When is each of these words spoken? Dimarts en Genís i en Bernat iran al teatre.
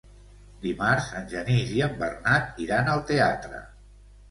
Dimarts 0.63 1.09
en 1.19 1.27
Genís 1.33 1.75
i 1.75 1.85
en 1.89 1.95
Bernat 2.01 2.59
iran 2.67 2.93
al 2.97 3.07
teatre. 3.13 3.65